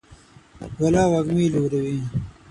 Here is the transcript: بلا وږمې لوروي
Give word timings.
بلا 0.77 1.03
وږمې 1.11 1.45
لوروي 1.53 1.99